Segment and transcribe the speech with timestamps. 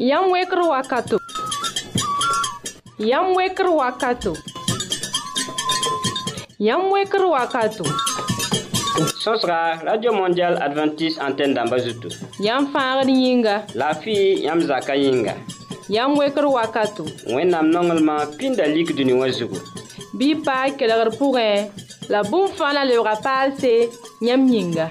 [0.00, 1.18] Yam weker wakato.
[2.98, 4.34] Yam weker wakato.
[6.58, 7.84] Yam weker wakato.
[9.22, 12.08] Sosra, Radio Mondial Adventist Antenne d'Ambazutu.
[12.40, 13.66] Yam fangad yinga.
[13.74, 15.34] La fi yam zaka yinga.
[15.90, 17.04] Yam weker wakato.
[17.36, 19.60] Wenam nongelman pindalik duni wazugu.
[20.14, 21.68] Bi pa kelar pourin.
[22.08, 23.90] La boum fan la le rapal se
[24.22, 24.90] yam yinga.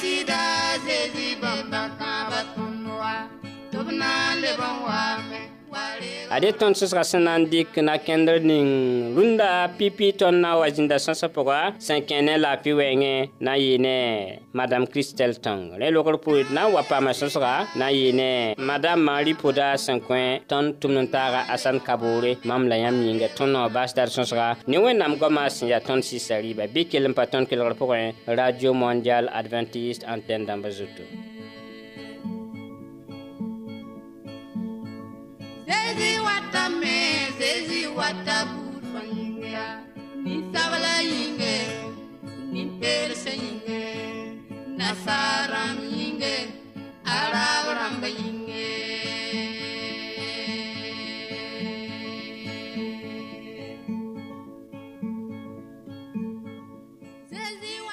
[0.00, 0.40] sida
[0.84, 3.12] zezi bamba kaba tunwa
[3.72, 5.40] tobna le bamba me
[6.34, 8.68] ade tõnd sõsga sẽn na n dɩk na kẽndr ning
[9.16, 13.52] rũndã pipi tõnd na n wa zĩnda sõsã pʋga sẽn kẽ ne la wɛɛngẽ na
[13.56, 13.96] n yɩɩ ne
[14.58, 18.32] madam kristel tõng rẽ logr poed na n wa paama sõsga na n yɩɩ ne
[18.70, 23.28] madam marie poda sẽn kõ tõnd tʋmd n taaga asan kaboore mam la yãmb yĩnga
[23.38, 27.08] tõnd noog baas dar sõsga ne wẽnnaam goamã sẽn yaa tõnd sisa rɩɩba bɩ kell
[27.10, 31.29] n pa tõnd kelgr pʋgẽ radio mondial Adventist antenne dãmbã zoto
[38.12, 39.50] வாட்டபூர்வங்க
[40.22, 41.44] நீ தவளையிங்க
[42.52, 43.70] நீ பேர் செய்யுங்க
[44.82, 46.24] நசாரம் இங்க
[47.18, 48.38] அடாவரம்பையிங்க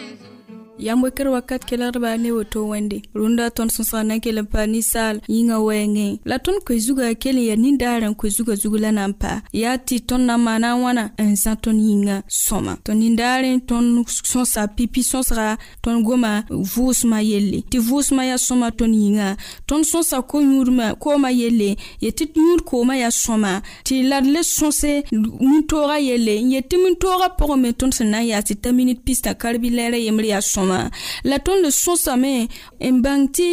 [0.81, 4.65] yambo kir wakat kelgdba ne woto wẽnde rũndã tõnd sõsga na n kell n pa
[4.67, 8.77] ninsaal yĩngã wɛɛngẽ la tõnd koe zugã kell n yaa nindaarã n koe zugã zug
[8.81, 12.17] la na n pa yaa tɩ tõnd na n maana wãna n zã tõnd yĩngã
[12.29, 18.73] sõma tõnd nindaarẽ tõnd sõsa pipi sõsga tõnd goma vʋʋsmã yelle tɩ vʋʋsmã yaa sõma
[18.73, 19.29] tõnd yĩngã
[19.69, 24.89] tõnd sõsa ko-yũudmã koomã yelle yetɩ yũud koomã yaa sõma tɩ la d le sõse
[25.13, 29.05] mun-toogã yelle n yetɩ mun-toogã pʋgẽ me tõnd sẽn na n yaa tɩ ta minit
[29.05, 30.89] pistã karbilɛɛrã yembr yaa sõma sõma
[31.31, 32.49] la tõnd d sõsame
[32.81, 33.49] n bãng tɩ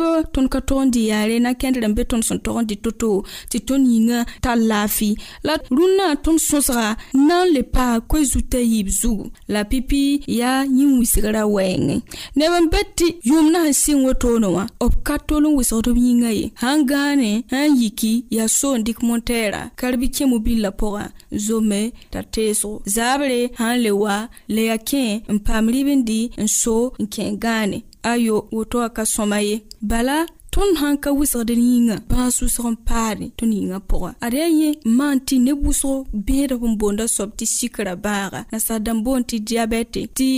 [0.00, 2.74] rɩɩb tõnd ka tog n dɩ yaare na-kẽndr n be tõnd sẽn tog n dɩ
[2.84, 8.22] to-to tɩ tõnd yĩngã tar laafɩ la rũnnã tõnd sõsga na n le paa koe
[8.24, 11.98] zutã yɩɩb zugu la pipi yaa yĩn wɩsgrã wɛɛngẽ
[12.36, 15.98] neb n be tɩ yʋʋmdã sẽn sɩng wotoonẽ wã b ka tol n wɩsgd b
[15.98, 21.04] yĩngã ye sãn gãane sãn yiki yaa soon dɩk montɛɛra karbi kẽmo mobil la pʋgã
[21.46, 26.20] zome t'a teesgo zaabre sãn le wa la yaa kẽ n paam rɩb n dɩ
[26.38, 27.78] n muso n kẽ gaane
[28.12, 29.56] ayo woto a ka sõma ye
[29.90, 30.16] bala
[30.52, 34.34] tõnd sã n ka wɩsgd d yĩngã bãa sʋsg n paade tõnd yĩngã pʋgã ad
[34.36, 39.22] yaa yẽ maan tɩ ne wʋsgo bẽedb n boonda soab tɩ sikrã bãaga nasadan boon
[39.24, 40.28] tɩ diabɛte tɩ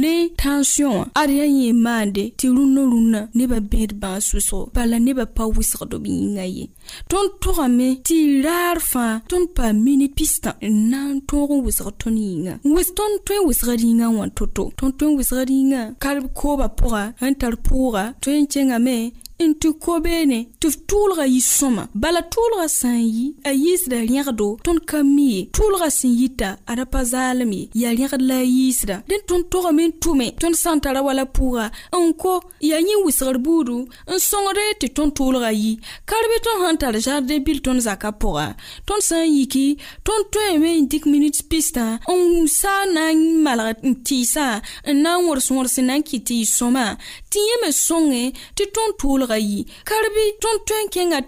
[0.00, 4.96] le tãnsiõ wã ad yaa yẽ maande tɩ rũnnã rũnnã nebã bẽed bãa sʋsgo bala
[5.04, 6.64] nebã pa wʋsgd b yĩngã ye
[7.10, 8.16] tõnd tʋgame tɩ
[8.46, 12.88] raar fãa tõnd paa minit pistã n na n tõog n wɩsg tõnd yĩngã wɩs
[12.98, 17.02] tõnd tõe n wɩsgd yĩngã wã to-to tõnd tõe n wɩsgd yĩngã karb kooba pʋga
[17.18, 22.64] n tar pʋʋga tõe n kẽngame n tɩ kobeene tɩ tʋʋlga yɩ sõma bala tʋʋlga
[22.78, 26.84] sã n yɩ a yiisda rẽgdo tõnd ka mi ye tʋʋlga sẽn yita a da
[26.88, 30.72] pa zaalem ye yaa rẽgd la a yiisda dẽn tõnd togame n tʋme tõnd sã
[30.72, 32.34] n tara wala pʋʋga n ko
[32.64, 36.94] yaa yẽ wɩsgd buudu n sõngd tɩ tõnd tʋʋlga yɩ karbe tõnd sã n tar
[36.96, 38.48] jardin bil tõnd zakã pʋga
[38.88, 43.84] tõnd sã n yiki tõnd tõeme n dɩk minit pistã n saa na n malg
[43.84, 44.64] n tɩɩsã
[44.96, 46.96] n na n wʋrs wõrs n na n kɩ tɩ y sõma
[47.28, 50.60] tɩ yẽ me sõnge tɩ tõnd tʋʋlga Carbi ton karbi tõnd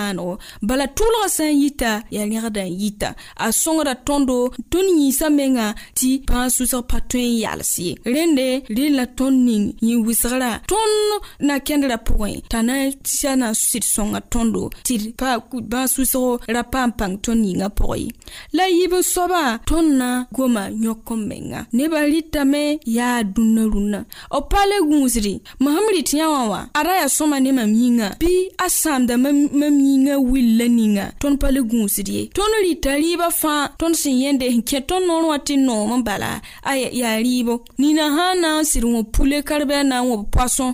[0.00, 4.36] maanego bala tʋʋlgã sãn yita yaa yãgda n yita a sõngda tõndo
[4.72, 5.66] tõnd yĩnsã menga
[5.98, 10.50] tɩ pãag sʋsg pa tõe n yals ye rẽnde rel la tõnd ning yĩn wɩsgrã
[10.70, 12.74] tõnd na-kẽndrã pʋgẽ t'a na
[13.18, 18.08] sã na sɩd sõnga tõndo tɩ bãag sʋsgo ra paam pãng tõnd yĩngã pʋgẽ ye
[18.56, 22.62] la yɩb soabã tõnd na goma yõk m menga nebã rɩtame
[22.96, 25.32] yaa dũnnã rũnnã b pale le gũusre
[25.64, 26.60] mam rɩt yã wã wã
[27.00, 28.30] yaa sõma ne mam yĩngã bɩ
[28.64, 29.36] a sãamda mam
[29.90, 34.46] yĩnga willa ninga tõnd pa le gũusd ye tõnd rɩta rɩɩbã fãa tõnd sẽn yẽnde
[34.58, 36.04] n kẽ tõnd noor wã tɩ noom
[37.80, 40.66] nina sã n na n sɩd wõ pule karbɛ na n wõb poasõ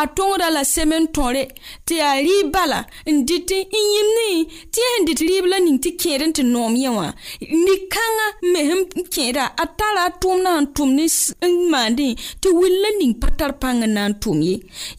[0.00, 1.42] a tõngda la semen tõre
[1.86, 2.80] tɩ yaa rɩɩb bala
[3.10, 4.28] n dɩt n yĩm ne
[4.72, 7.06] tɩ yaa sẽn dɩt rɩɩb la ning tɩ kẽed n tɩ noom yẽ wã
[7.66, 8.80] rɩ-kãngã mesẽn
[9.14, 12.02] kẽeda a tara a tʋʋmdã n tʋmd
[12.42, 14.54] tɩ willa ning pa tar pãng n na n tʋm ye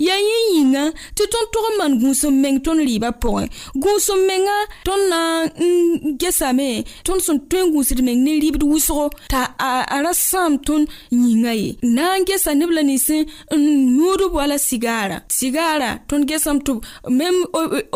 [0.06, 0.84] yaa yẽ yĩnga
[1.16, 5.52] tɩ tõnd tog man gũus n meng tõnd rɩɩbã pʋgẽ gũusem menga tõnd na n
[5.56, 10.58] mm, gesame tõnd sẽn tõe n gũusd meng ne rɩbd wʋsgo t'a a ra sãam
[10.68, 13.26] tõnd yĩngã ye n na n gesa neb la nins mm,
[13.56, 13.64] n
[13.98, 16.74] yũudb wala sigaara sigaara tõnd gesame tɩ
[17.10, 17.42] mem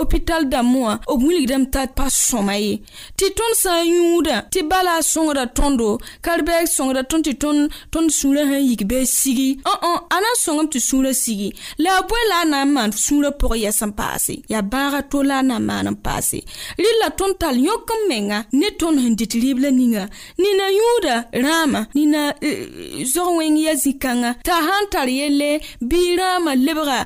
[0.04, 2.80] opital dãmbẽ wã b wilgdame t'a pa sõma ye
[3.18, 5.90] tɩ tõnd sã n yũuda tɩ bala a sõngda tõndo
[6.26, 7.60] karbɛg sõngda tõnd tɩ tõnd
[7.94, 11.50] tõnd sũurã sãn yik bɩ a sigi õ-õ a na n sõngem tɩ sũurã sigi
[11.84, 15.02] la a bõe la a na n maan sũurã pʋgẽ ya sẽn paase yaa bãaga
[15.12, 16.40] to la a na maan n paase
[16.82, 20.04] rɩlla la tõnd tall yõk n menga ne tõnd sẽn dɩt rɩɩblã ninga
[20.42, 21.16] nina yũuda
[21.46, 22.60] rãama nina eh,
[23.14, 25.50] zog wẽng ya zĩ-kãngã t'a sã n tar yelle
[25.90, 27.00] bɩ rãama lebga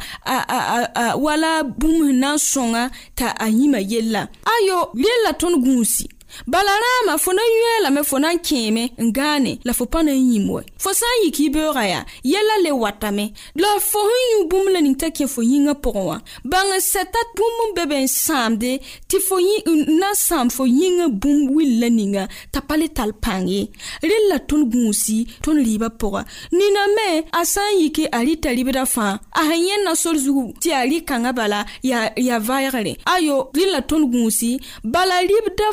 [1.24, 2.84] wala bũmb sẽn na n sõnga
[3.18, 4.22] t'a a yĩma yellã
[4.56, 6.06] ayo rɩ la tõnd gũusi
[6.48, 10.12] balarama fo na yõe lame fo na n kẽeme n gãane la fo pa na
[10.16, 14.00] n yĩm we fo sã n yik y beooga yaa yɛla le watame la fo
[14.04, 16.18] sẽn yũ bũmb la ning t'a kẽ fo yĩngã pʋgẽ wã
[16.52, 18.72] bãng sɛta bũmb n be be n sãamde
[19.10, 23.14] tɩ fo na n sãam fo yĩngã bũmb will la ninga t'a pa le tall
[23.14, 23.70] pãng ye
[24.04, 26.22] rel la tõnd gũusi tõnd rɩɩbã pʋga
[26.58, 30.70] niname a sã n yiki a rɩta rɩbdã fãa a sẽn yẽnna sor zugu tɩ
[30.74, 35.70] yaa rɩ-kãngã bala yaa vaɛɛgre ayo rel la tõnd gũusi bala rɩbda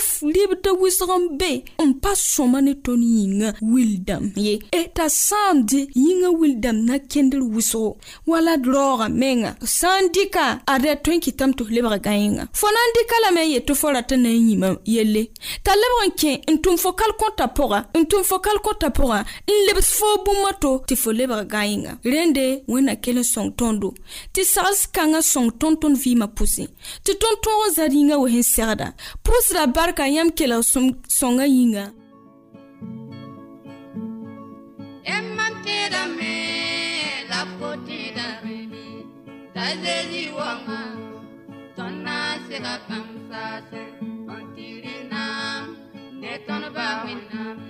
[0.50, 4.58] b da wɩsg n be n pa sõma ne tõnd yĩnga wildame ye
[4.94, 5.94] t'a sã n dɩ
[6.74, 7.94] na kẽndr wʋsgo
[8.26, 12.02] wala d raooga menga sã n dɩka a rɛ tõe n kɩtame tɩ f lebg
[12.02, 15.30] gã yẽnga fo na n dɩka lame n yetɩ fo rata na n yĩma yelle
[15.62, 19.54] t'a lebg n kẽ n tʋm fo kalkõta pʋga n tʋm fo kalkõtã pʋgã n
[19.70, 23.94] lebs foo bũmba to tɩ fo lebg gã yẽnga rẽnde wẽnna kell n sõng tõndo
[24.34, 26.66] tɩ sags kãngã sõng tõnd tõnd vɩɩmã pʋsẽ
[27.06, 28.90] tɩ tõnd tõog n zad yĩngã wes segda
[29.70, 31.82] barka yãmb kela sõnga yĩnga
[35.16, 36.30] Ematedame
[37.32, 38.80] la potidame
[39.56, 40.80] tazezi wanga
[41.76, 43.84] tonna se la pamsa se
[44.38, 45.24] antirina
[46.22, 47.69] ne ton ba winam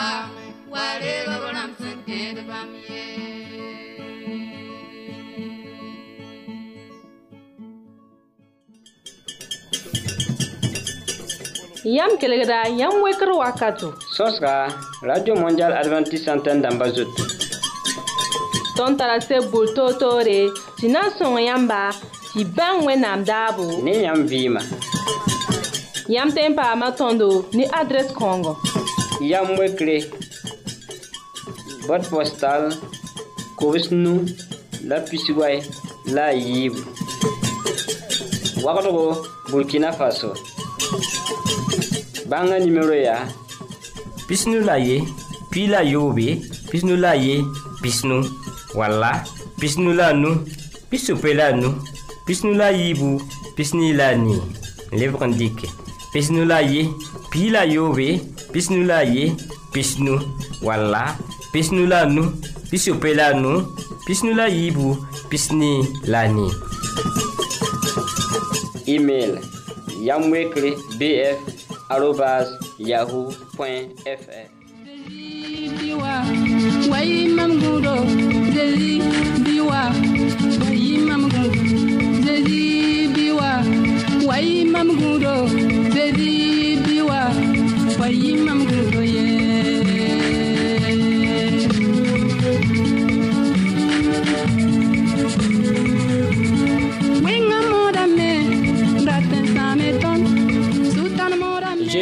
[0.00, 0.28] wa
[0.72, 3.06] wale babolam sẽn teed bãmb ye
[11.84, 13.92] Yam kelegda, yam wekr wakato.
[14.16, 14.68] Sos ka,
[15.02, 17.24] Radio Mondial Adventist Santen damba zotou.
[18.76, 20.40] Ton tarase boul to to re,
[20.78, 21.90] si nan son yamba,
[22.32, 23.80] si ban we nam dabou.
[23.84, 24.60] Ne yam vima.
[26.08, 28.60] Yam tempa amatondo, ni adres kongo.
[29.20, 30.00] Yambwe Kre
[31.84, 32.70] Bot postal
[33.60, 34.24] Kobs nou
[34.88, 35.60] La pisiway
[36.16, 36.72] La yib
[38.64, 39.04] Wakotoko
[39.52, 40.32] Burkina Faso
[42.32, 43.18] Banga nimero ya
[44.24, 45.02] Pis nou la ye
[45.52, 46.38] Pi la yo be
[46.72, 47.42] Pis nou la ye
[47.84, 48.24] Pis nou
[48.78, 49.12] Wala
[49.60, 50.48] Pis nou la nou
[50.88, 51.76] Pis soupe la nou
[52.24, 53.18] Pis nou la yibu
[53.58, 54.40] Pis ni la ni
[54.96, 55.68] Lev kandike
[56.14, 56.88] Pis nou la ye
[57.30, 58.14] Pi la yo be
[58.52, 58.78] pisnu
[59.14, 59.32] ye
[59.72, 60.12] pisnu
[60.62, 61.14] walla
[61.54, 62.22] pisnu la nu
[62.70, 63.52] pisiope la nu
[64.06, 64.46] pisnu la
[65.30, 65.72] pisni
[66.12, 66.46] la ni
[68.86, 69.32] email
[70.06, 71.38] yam wekre bf
[71.88, 74.46] arobas yahoo.fr
[76.90, 77.94] wayi mam gudo
[78.54, 78.94] zeli
[79.44, 79.82] biwa
[80.60, 81.44] wayi mam gudo
[82.26, 82.62] zeli
[83.14, 83.50] biwa
[84.26, 85.34] wayi mam gudo
[85.94, 86.50] zeli
[86.86, 87.49] biwa
[87.96, 89.49] Parimam Gugoye.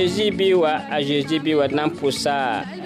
[0.08, 2.34] zeezi bɩ wa a zeezi bɩ wa d na n pʋsa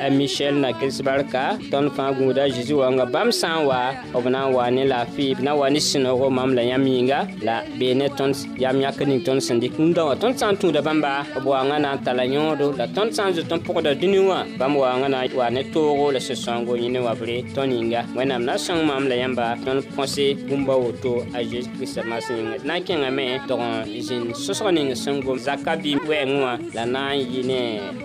[0.05, 4.41] a michɛl nakels barka tõnd fãa gũuda zeezi wãnga bãmb sã n wa b na
[4.51, 5.99] n wa ne laafɩ b na n wa ne sũ
[6.31, 10.03] mam la yãmb yĩnga la bee ne tõnd yam yãk ning tõnd sẽn dɩk rũndã
[10.11, 13.31] wã tõnd sã n tũuda bãmba b wãngã na n tala yõodo la tõnd sã
[13.31, 16.75] n zo tõnd pʋgda dũni wã bãmb wãngã na n wa ne toogo la sũ-sõngo
[16.75, 21.23] yẽ ne wabre tõnd yĩnga wẽnnaam na sõng mam la yãmba tõnd põse bũmba woto
[21.39, 25.23] a zeezi kiristã masẽ yĩnga d na n kẽngame tog n zĩnd sõsg ning sẽn
[25.23, 27.63] gom zakã bɩ wɛɛngẽ wã la na sã n yɩ ne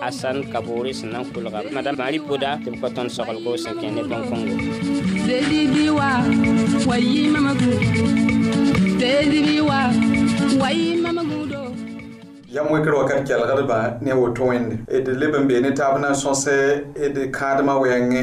[0.08, 3.74] asan kaboore sẽn na n kulga madam mari poda tɩ b ka tõnd soglgo sẽn
[3.80, 4.54] kẽ ne bõn-kõngo
[12.56, 14.74] yam wekr wakat kelgdbã ne woto wẽnde
[15.04, 18.22] d leb n be ne taab na n d kãadmã wɛɛngẽ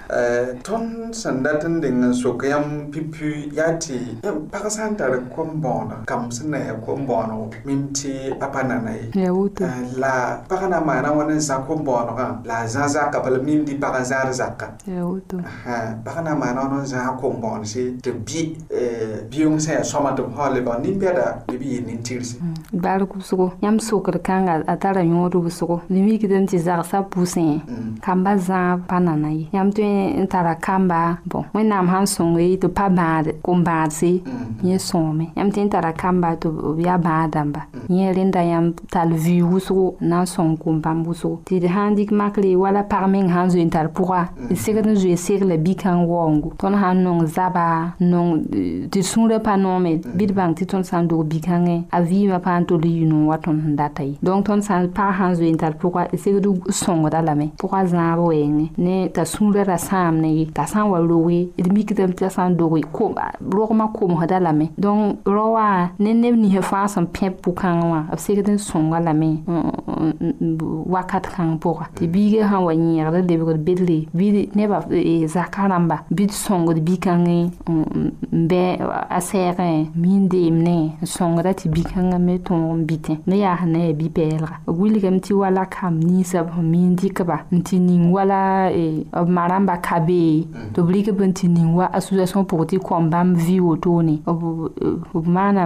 [0.63, 5.11] tõnd sẽn dat n deng n sok yãmb pipi yaa tɩ pag sã n tar
[5.35, 9.07] kom-bõoda kam sẽn na yaa kom-bõonego mim tɩ a pa nana ye
[10.01, 13.63] la pag na n maana wã ne zã kom-bõonegã la a zã zaka bala mim
[13.65, 14.67] dɩ pag n zãar zaka
[16.03, 18.39] pag na n maana wã n bi kom-bõonese tɩ bɩ
[19.31, 22.35] bɩyong sẽn yaa sõma tɩ b sã lebg nin-bɛda bɩ b yɩ nin-tirse
[22.83, 28.31] baar kʋbsgo yãmb sokd kãnga a tara yõod wʋsgo ne mikdame tɩ zagsã pʋsẽ kambã
[28.47, 32.67] zã pa nana ye yãmb tõe me n tara kamba bon wẽnnaam sãn sõnge tɩ
[32.75, 34.65] pa bãad kom-bãadse mm-hmm.
[34.67, 37.95] yẽ sõome yãmb tɩ n tara kamba tɩ b yaa bãag dãmba mm-hmm.
[37.97, 41.93] yẽ rẽnda yãmb tall vɩɩ wʋsgo n na n sõng kom-bãmb wʋsgo tɩ d sãn
[41.97, 42.11] dɩk
[42.61, 46.77] wala pag meng sãn zoe n tar pʋga d segd n la bikã waoongo tõnd
[46.79, 48.45] sãn nong zaba nong
[48.91, 50.35] tɩ sũurã pa noome bɩd mm-hmm.
[50.35, 51.85] bãng tɩ tõnd sã n dog bikãngẽ e.
[51.91, 54.81] a vɩɩmã pa n tol yĩn n wa tõnd sẽn data ye donc tõnd sã
[54.89, 59.23] pag sãn zoe n tar pʋga segd sõngda lame pʋga zãab wɛɛngẽ e ne t'a
[59.25, 62.55] sũurã sãam ne ye t'a sã n wa roge d mikdame tɩ la sã n
[62.55, 62.81] doge
[63.51, 65.65] rogmã komsda lame dõnc rao wã
[65.99, 69.43] ne neb ninsã fãa sẽn pẽ pʋkãngã wã b segd n sõnga lame
[70.93, 74.79] wakat kãng pʋga tɩ biigã sã n wa yẽegd lebgd bedle bɩd nebã
[75.27, 77.83] zakã rãmba bɩd sõngd bi-kãngẽ n
[78.31, 78.63] bɩ
[79.11, 83.91] a sɛɛgẽ min deemne n sõngda tɩ bi-kãngã me tõog n bitẽ ne yaa na
[83.91, 87.75] yaa bi-pɛɛlga b wilgame tɩ wala kam e, ninsã b sẽn min dɩkba n tɩ
[87.81, 93.35] ning wala b ma rãmba kabe to b rɩk wa association pʋg tɩ kõm bãmb
[93.45, 94.15] vɩ wotone
[95.13, 95.65] b maana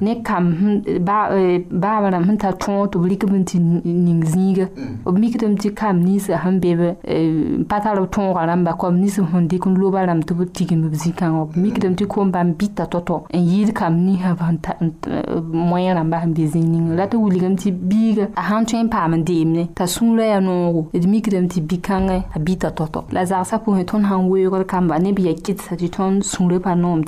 [0.00, 3.56] ne kam hm, ba euh, ba sẽn tar tõog tɩ b rɩk b n tɩ
[3.84, 9.68] ning kam nins sẽn be b pa tar b tõogã kom nins sẽn dɩk
[12.60, 13.24] bita Toto.
[13.30, 14.18] En yid kam ni
[15.52, 19.14] moyẽ rãmba sẽn be zĩ ning rata wilgame tɩ biiga a sãn tõe n pam
[19.14, 19.24] n
[19.74, 20.40] t'a sũurã yaa
[21.80, 23.44] kanga habita toto la za
[23.86, 27.02] ton han wo yor kan ba ne bi yakit sa ti ton sun nom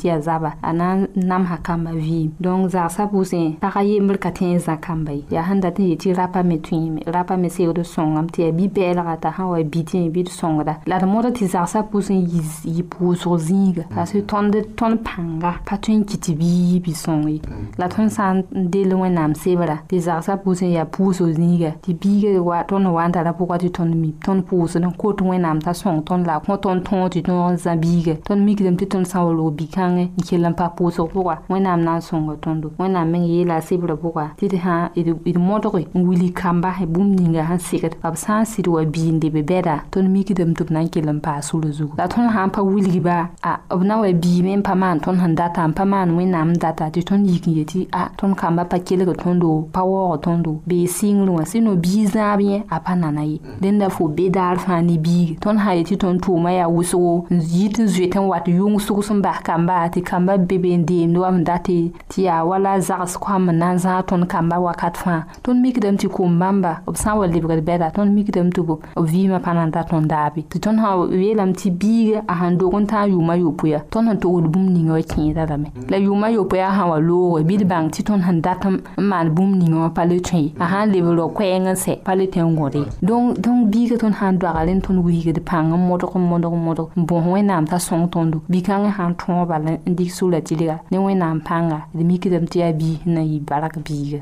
[0.62, 5.70] ana nam ha kan ba vi donc za sa pu sin ten ya han da
[5.70, 8.94] ti ti rapa me tu me rapa me se de son am e bi pe
[8.94, 11.66] la ta ha wa e bi ti bi de son da la mo ti za
[11.66, 17.38] sa pu sin se ton de ton panga pa tu ki bi bi son
[17.78, 20.20] la ton sa de le wen nam se bra ti za
[20.62, 23.70] ya pu so zing ti bi ge wa ton wa ta la pu ka ti
[23.70, 27.20] ton mi ton wʋsd n kot wẽnnaam t'a sõng tõnd la kõ tõnd tõog tɩ
[27.26, 30.54] tõog n zã biige tõnd mikdame tɩ tõnd sã n walg bi-kãngẽ n kell n
[30.54, 34.44] pa pʋʋsg pʋga wẽnnaam na n sõnga tõndo wẽnnaam meng yeela a sebrã pʋga tɩ
[34.52, 38.68] d sã d modge n wili kamba bũmb ninga sãn segd b sã n sɩd
[38.70, 41.94] wa biinde be bɛda tõnd mikdame tɩ b na n kell n paa sũrã zugu
[41.98, 45.18] la tõnd sã n pa wilgba a b na wa biime n pa maan tõnd
[45.18, 48.38] sẽn data n pa maan wẽnnaam n data tɩ tõnd yik n yetɩ a tõnd
[48.38, 52.62] kamba pa kelg tõndo pa waoog tõndo bee sɩngr wã sɩ no bii zãab yẽ
[52.70, 55.96] a pa nana ye dẽnda fo be daar taar fãa ne biig tõnd sã yetɩ
[56.02, 60.02] tõnd tʋʋmã yaa wʋsgo n yit n zoet n wat yʋng-sʋg sẽn bas kambã tɩ
[60.04, 63.78] kambã be be n deemd wam datɩ tɩ yaa wala zags koam n na n
[63.80, 67.64] zãag tõnd kambã wakat fãa tõnd mikdame tɩ kom bãmba b sã n wa lebgd
[67.64, 71.00] bɛda tõnd mikdame tɩ b vɩɩmã pa na n da tõnd daabe tɩ tõnd sã
[71.16, 74.92] yeelame tɩ biig a sãn dog n tãag yʋʋmã yopoya tõnd sẽn togd bũmb ninga
[75.00, 78.20] wa kẽeda lame la yʋʋmã yopo yaa sã wa looge bɩ d bãng tɩ tõnd
[78.28, 81.66] sẽn dat n maan bũmb ninga wã pa le tõe a sã n lebg koɛɛng
[81.72, 85.38] n sɛ pa le tõe n gõde donc biiga tõnd sãn dogale n tõnd wisgd
[85.46, 89.66] pãng modg n modg modg bõos wẽnnaam t'a sõng tõndo bi-kãngẽ sã n tõog bal
[89.70, 93.38] n dɩk sʋla tɩlga ne wẽnnaam pãnga d mikdame tɩ yaa biis n na yɩ
[93.46, 94.20] bark biiga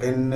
[0.00, 0.32] rẽnd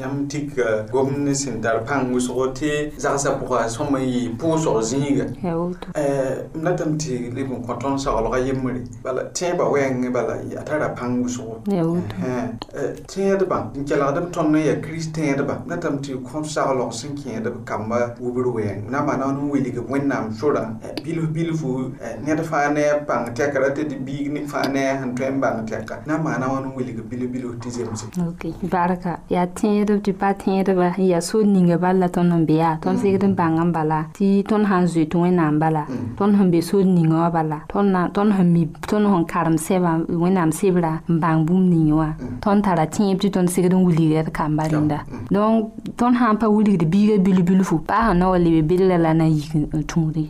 [0.00, 5.24] yãmb tɩk gomd sẽn tar pãng wʋsgo tɩ zagsã pʋga sõm n yɩ pʋʋsg zĩiga
[5.46, 10.64] eh, m datame tɩ leb n kõ tõnd saglga yembre bala tẽebã wɛɛngẽ bala yaa
[10.66, 16.02] tara pãng wʋsgo tẽedbã eh, eh, n kelgdb tõnd n yaa kirist tẽedbã m datame
[16.02, 20.70] tɩ kõ saglg sẽn kẽedb kamba wubr ya na ba n wilg wẽnnaam sora
[21.04, 21.92] bilf-bilfu
[22.24, 26.04] ned fãa ne bãng tɛkra tɩ d biig fãa ne sẽn tõe n bãng tɛka
[26.06, 28.04] n wilg bilf-bilf tɩ zemse
[28.72, 32.98] barka yaa tẽedb tɩ pa tẽedba n yaa ninga bal tõnd n be yaa tõnd
[32.98, 35.84] segd n bãng n bala tɩ tõnd sãn zoe tɩ wẽnnaam bala
[36.16, 40.52] tõnd sẽn be sod ninga wã bala tõnd sẽn mi tõnd sẽn karem sɛba wẽnnaam
[40.52, 42.10] sebrã n bãng bũmb ning wã
[42.40, 44.98] tõnd tara tẽeb tɩ tõnd segd n wilgd kambã rẽnda
[45.30, 49.54] donc tõnd sã pa wilgd biiga bilu bilfu paa sẽn le be la na yik
[49.74, 50.28] n tũude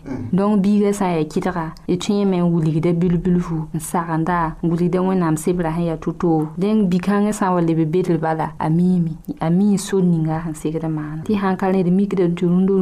[0.61, 4.73] biga sa sã kitaka, yaa kɩdga d tõe me n wilgda bilbilfu n sagenda n
[4.73, 8.69] wilgda wẽnnaam sebrã sẽn yaa to-toog dẽng bi-kãngẽ sã n wa leb bedl bala a
[8.71, 12.35] miime a miin sod ninga sẽn segd maana tɩ sã n ka rẽd mikd n
[12.35, 12.75] tɩ rũndo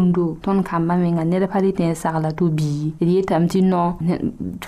[0.95, 3.99] menga ned pa le tõe n sagla to bii d yetame tɩ nõ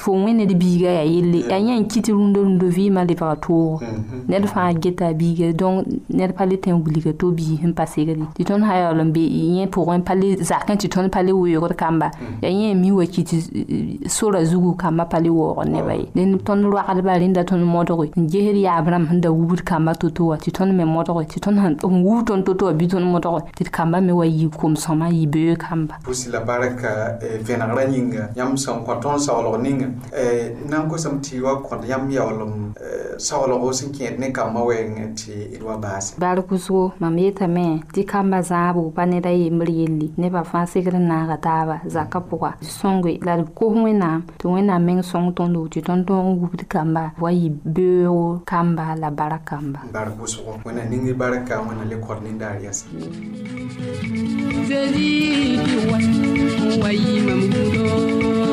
[0.02, 3.08] fo wẽnd biigã yaa yelle yaa yã n kɩt rũndo rũndo vɩɩmã mm-hmm.
[3.08, 3.80] lebga toogo
[4.28, 6.56] ned fãa geta biga, biiga dõnc ned pa le
[7.16, 10.34] to bi, sẽn pa segre tɩ tõnd sã yaool n be yẽ pʋgẽ pa le
[10.56, 12.10] zak tɩ tõnd pa le weoogd kamba
[12.42, 16.42] yaa yẽ mi wa ki tɩ sora zugu kambã pa le waoogd nebã ye dẽnd
[16.46, 20.36] tõnd roagdbã rẽnda tõnd modge n gesd yaab rãmb sẽn da wubd kambã to-to wã
[20.40, 23.70] tɩ tõnd me modge tɩ tõnd n wub tõnd to-to wã bɩ tõnd modge tɩ
[23.72, 28.84] kambã me wa yɩ kom-sõma yɩ beoog kamba pʋsy barka eh, vẽnegrã yĩnga yãmb sẽn
[28.86, 29.88] kõ tõnd saoolg ninga
[30.68, 32.54] na tɩ wa kõd yãmb yaoolem
[33.18, 36.16] saoolgo sẽn kẽed ne kambã wɛɛngẽ tɩ d wa baase
[37.00, 41.36] mam yetame tɩ kambã zãabo pa ned a yembr yelli nebã fãa segd n naaga
[41.46, 46.04] taaba zakã pʋga tɩ la d kos wẽnnaam tɩ wẽnnaam meng sõng tõndo tɩ tõnd
[46.06, 49.80] tõog n wubd kamba wa yɩ beoogo kamba la bara kamba
[56.82, 58.52] wa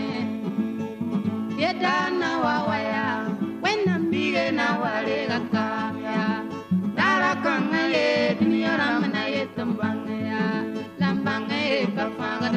[1.61, 3.29] yeda na wawaya
[3.61, 6.41] wena mbige na wale gakamya
[6.97, 10.41] dara kanga ye dunyara mana ye tambanga ya
[10.97, 12.49] lambanga ye kafanga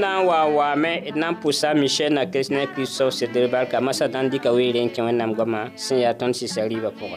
[0.00, 4.06] na n waa waame d na n pʋsa michɛl na kiristiyɛn kiristɔf sedr barka masã
[4.12, 7.16] da n dɩka weere n kẽ wẽnnaam goamã sẽn yaa tõnd sisa rɩɩbã pʋga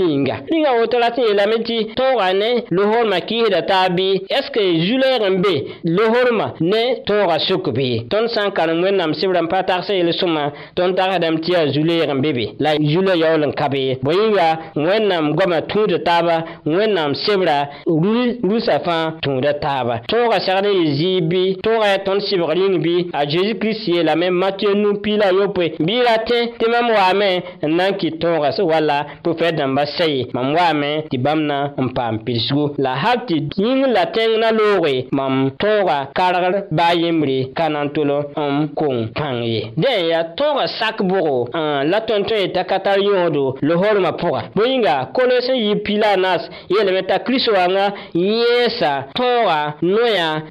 [0.01, 4.05] ninga ninga woto la sẽn yeelame tɩ tõoga ne lohormã kiisda taabɩ
[4.37, 5.53] ɛsk zu-loɛɛr n be
[5.97, 10.43] lohormã ne tõoga sʋkb ye tõnd sã n karem wẽnnaam sebrã n pa tagsã yel-sõma
[10.77, 14.13] tõnd tagdame tɩ yaa zu-loɛɛr n be be la zu-loa yaool n kab ye bõe
[14.17, 16.35] yĩnga wẽnnaam goamã tũuda taaba
[16.65, 22.21] wẽnnaam sebra rusã fãa tũuda taaba tõoga segd n yɩ zɩɩ bɩ tõoga yaa tõnd
[22.25, 26.65] sɩbg yĩng bɩ a zeezi kirist yeelame matiyo nu piila yopoe bɩ ra tẽ tɩ
[26.69, 31.17] mam waame n na n kɩ tõoga wala profɛt dãmba kasa ye mam waame tɩ
[31.23, 36.55] bãmb na n paam pilsgu la hal tɩ yĩng la tẽngna looge mam tõoga kargr
[36.71, 41.51] baa yembre ka na n tol n kong pãng ye dẽn yaa tõoga sak bʋgo
[41.91, 47.01] la tõnd-tõe yeta ka tar yõodo lohormã pʋga bõe yĩnga kolos n yɩ pilanas yeelame
[47.07, 50.47] t'a kirist wãnga yẽesa tõoga noyã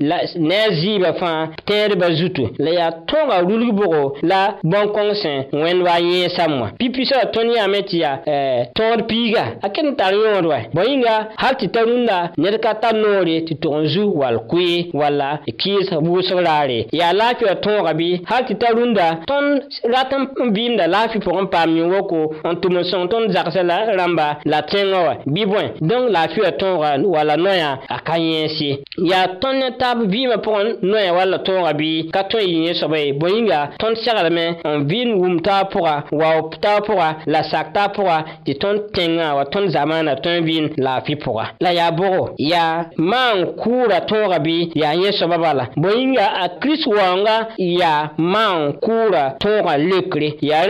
[0.49, 5.83] ne a zɩɩbã fãa tẽedbã zutu la yaa tõoga rulg bʋgo la bõn-kõng sẽn wẽnd
[5.87, 10.15] wa yẽesame wã pi-pisã tõnd yãame tɩ yaa eh, tõod piig yiga a ken tar
[10.15, 14.05] yõod bõe yĩnga hal tɩ ta rũndã ned ka tar noore tɩ tog n zu
[14.21, 19.07] wall koe walla e kɩɩs wʋsg raare yaa laafɩ tõoga bɩ hal tɩ ta rũndã
[19.31, 19.63] tõnd
[19.95, 23.35] rat n vɩɩmda laafɩ pʋgẽ paam yẽ woko n tʋm n sõng tõnd
[23.71, 26.41] la rãmba la tẽngã wã bɩ bõe dõnc laafɩ
[27.15, 28.71] walla noyã a ka yẽese
[29.11, 29.69] yaa tõnd ne
[30.13, 32.99] vɩɩmã pʋgẽ noyã walla tõoga bɩ ka tõe yɩ yẽ-soaba
[37.27, 38.17] la sak taab pʋga
[38.61, 41.19] tɩ wẽnga wa tõnd zamaana ton n laafɩ
[41.61, 46.87] la yaa Ya yaa maan kʋʋra ya bɩ yaa yẽ bala bõe yĩnga a kirist
[46.87, 50.67] waoonga Ya maan kʋʋra toogã lekre yaa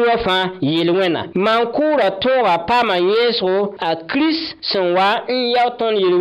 [1.16, 6.20] wã pama yesu a kirist sẽn wa n yao tõnd yel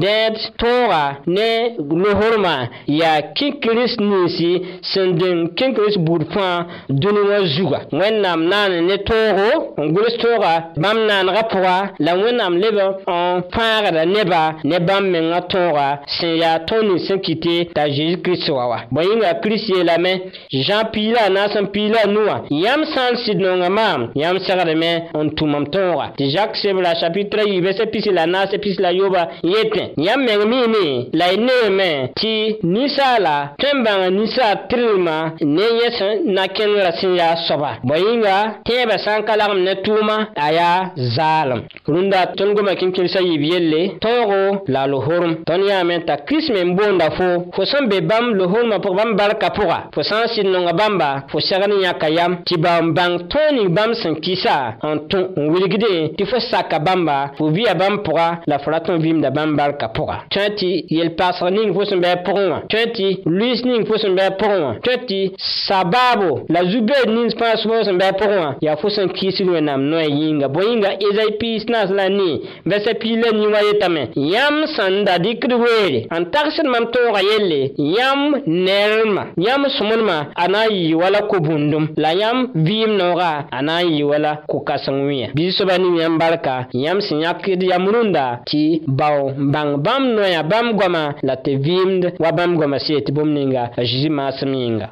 [0.00, 1.76] Dead yaooda ne
[2.18, 2.56] horma
[3.00, 4.52] yaa kẽn-kɩrs ninsi
[4.92, 9.48] sẽn dẽng kẽn buud fãa dũni wã zuga wẽnnaam naan ne tõogo
[9.84, 15.40] n gʋls tooga bãmb naanegã pʋga la wẽnnaam leb n fãagda neba ne bãmb mengã
[15.52, 19.70] tõoga sẽn yaa tõog nins sẽn kɩte t'a zeezi kirist wa wa bõe yĩnga kirist
[19.72, 20.12] yeelame
[20.66, 25.26] zãn piila na sẽn piila nuwã yãmb sã n sɩd nonga maam yãmb segdme n
[25.38, 29.94] tʋmam tõoga tɩ zak sebra chapitra yibe sẽn pisi la naasẽ pisi la yoba yetẽ
[29.98, 32.34] yãmb meng miime la y neeme ti
[32.64, 35.66] ni ninsaala tõe ni bãng ninsaal tɩrlmã ne
[36.34, 38.36] na kẽnd ra sẽn yaa soaba bõe yĩnga
[38.66, 39.74] tẽebã sã n ka lagem ne
[40.36, 41.62] a yaa zaalem
[43.50, 43.82] yelle
[44.68, 48.34] la lohorem tonya yãame n t'a kirist me n boonda fo fo sẽn be bãmb
[48.36, 52.08] lohormã pʋg bãmb barka pʋga fo sã n sɩd nonga bãmba fo segd n yãka
[52.10, 54.16] yam tɩ bãng bãmb sẽn
[56.40, 56.78] saka
[57.36, 57.46] fo
[58.46, 60.30] la fo Vim tõnd vɩɩmda bãmb barka pʋga
[60.88, 64.72] yel-paasg pʋ sẽn bɩa pʋgẽ wã tõe tɩ luis ning pʋ sẽn bɩa pʋgẽ wã
[64.84, 65.18] tõe tɩ
[65.66, 70.04] sabaabo la zu-beed nins fãa sẽn bɩa pʋgẽ wã yaa fo sẽn kiisd wẽnnaam noɛ
[70.20, 72.28] yĩnga bõe yĩnga ezai piis naas la ne
[72.70, 77.20] vɛsɛ pii la nii wã yetame yãmb sẽn da dɩkd weere n tagsd mam toogã
[77.30, 77.60] yelle
[77.96, 78.22] yãmb
[78.64, 83.80] neermã yãmb sõmdmã a na n yɩɩ wala ko-bũndum la yãmb vɩɩm noogã a na
[83.82, 88.84] n yɩɩ wala ko-kãseng wẽ bi-soabã ning yãmb barka yãmb sẽn yãkd yam rũndã tɩ
[88.86, 93.32] bao n bãng bãmb noyã bãmb goamã la tɩ bɩɩmd wa bãmb goamã seet bũmb
[93.36, 94.86] ninga a zĩ maasem yĩnga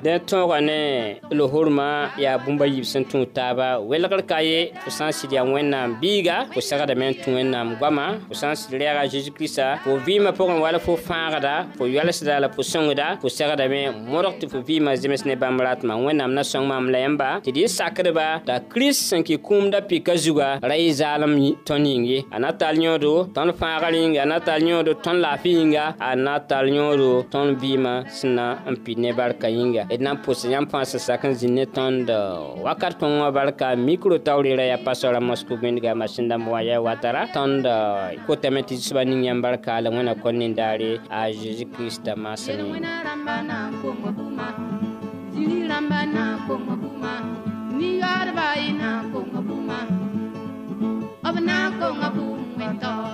[0.00, 1.86] da tõoga ne lohormã
[2.20, 5.98] yaa bũmba yib sẽn tũu taaba welgr ka ye fo sã n sɩd yaa wẽnnaam
[6.00, 9.98] biiga fo segdame n tũ wẽnnaam goamã fo sã n sɩd rɛɛga zeezi kiristã fo
[10.06, 14.58] vɩɩmã pʋgẽ wall fo fãagda fo yoalsda la fo sõngda fo segdame modg tɩ fo
[14.68, 18.28] vɩɩmã zems ne bãmb ratmã wẽnnaam na sõng maam la yãmba tɩ d y sakdba
[18.48, 21.36] t'a kirist sẽn kɩ kũumda pika zugã ra y zaalem
[21.68, 25.20] tõnd yĩng ye a na tall yõodo tõnd fãaga yĩnga a na tall yõodo tõnd
[25.24, 29.89] laafɩ yĩnga a na tall yõodo tõnd vɩɩmã sẽn na n pid ne barka yĩnga
[29.90, 32.06] d na n pʋs yãmb fãa sẽn sak n zĩnd ne tõnd
[32.62, 36.78] wakat tõng wã barka mikro taoor yeera yaa pasora mosco bõendga masin dãmb wã yaa
[36.78, 37.66] watara tõnd
[38.26, 42.62] kotame tɩ soaba ning yãmb barka la wẽna kõn nindaare a Jesus kiristã maasem
[47.80, 49.78] Ni yarba ina buma,
[51.26, 53.09] ob na kongo buma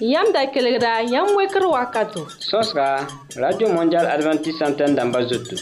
[0.00, 2.26] Yam da kelegra, yam wekr wakato.
[2.40, 5.58] Sos ka, Radio Mondial Adventist Santen damba zotou.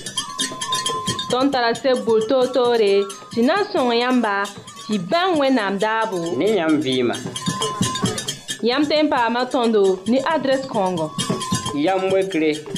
[1.30, 4.46] Ton tarase boul to to re, si nan son yamba,
[4.86, 6.38] si ban we nam dabou.
[6.38, 7.14] Ne yam vima.
[8.62, 11.12] Yam tempa amatondo, ni adres kongo.
[11.74, 12.77] Yam wekre.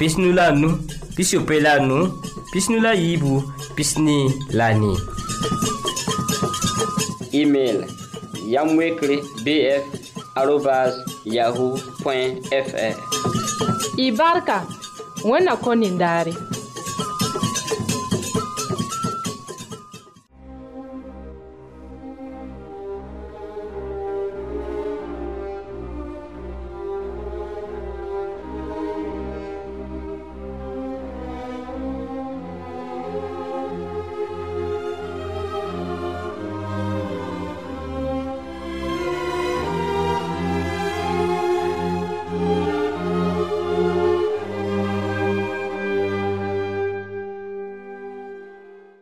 [0.00, 0.68] pisnu la nu
[1.16, 1.98] pisiope la nu
[2.52, 3.34] pisnu la yiibu
[3.74, 4.18] pisni
[4.58, 4.92] la ni
[7.40, 7.78] email
[8.54, 9.82] yamwekre bf
[10.40, 10.94] arobas
[11.34, 12.20] yahopn
[12.66, 12.94] fr
[13.96, 14.58] y barka
[15.28, 16.59] wẽnna kõ nindaare